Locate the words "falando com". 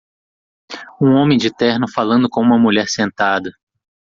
1.87-2.41